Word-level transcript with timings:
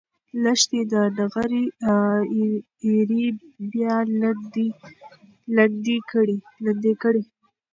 لښتې 0.43 0.79
د 0.91 0.93
نغري 1.17 1.63
ایرې 2.87 3.25
بیا 3.71 3.95
لندې 5.57 5.97
کړې. 7.01 7.21